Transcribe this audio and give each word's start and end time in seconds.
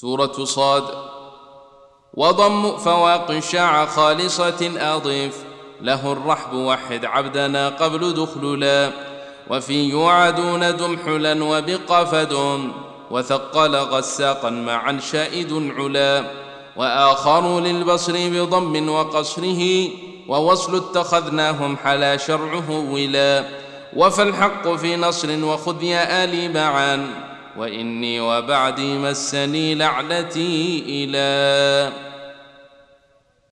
سورة 0.00 0.44
صاد. 0.44 0.84
وضم 2.14 2.76
فواق 2.76 3.38
شاع 3.38 3.86
خالصة 3.86 4.70
أضيف. 4.78 5.36
له 5.80 6.12
الرحب 6.12 6.54
وحد 6.54 7.04
عبدنا 7.04 7.68
قبل 7.68 8.14
دخللا 8.14 8.92
وفي 9.50 9.88
يوعدون 9.88 10.76
دمحلا 10.76 11.44
وبقفد 11.44 12.60
وثقل 13.10 13.76
غساقا 13.76 14.50
معا 14.50 14.98
شائد 15.12 15.72
علا. 15.78 16.24
وآخر 16.76 17.60
للبصر 17.60 18.12
بضم 18.12 18.88
وقصره. 18.88 19.88
ووصل 20.28 20.76
اتخذناهم 20.76 21.76
حلا 21.76 22.16
شرعه 22.16 22.70
ولا. 22.70 23.44
وفالحق 23.96 24.68
في 24.68 24.96
نصر 24.96 25.44
وخذ 25.44 25.82
يا 25.82 26.24
آلي 26.24 26.48
معا. 26.48 27.06
وإني 27.58 28.20
وبعدي 28.20 28.98
مسني 28.98 29.74
لعنتي 29.74 30.84
إلى 30.88 31.92